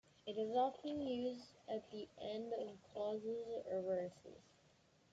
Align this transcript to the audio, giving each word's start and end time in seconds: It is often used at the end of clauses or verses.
It 0.25 0.31
is 0.35 0.49
often 0.55 0.99
used 1.07 1.51
at 1.69 1.91
the 1.91 2.07
end 2.19 2.53
of 2.53 2.69
clauses 2.91 3.63
or 3.69 3.83
verses. 3.83 4.41